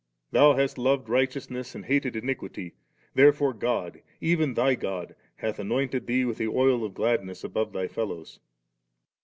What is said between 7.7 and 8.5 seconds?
Thy fellows'.